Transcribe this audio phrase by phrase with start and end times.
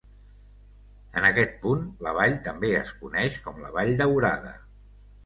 [1.19, 4.57] En aquest punt, la vall també es coneix com la Vall Daurada.